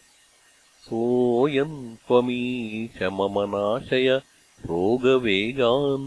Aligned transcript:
सोऽयम् 0.89 1.79
त्वमीश 2.07 3.03
मम 3.17 3.35
नाशय 3.55 4.09
रोगवेगान् 4.69 6.07